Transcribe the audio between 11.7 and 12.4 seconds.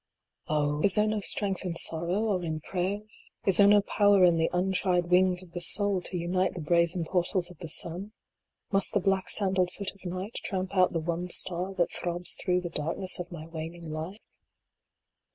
that throbs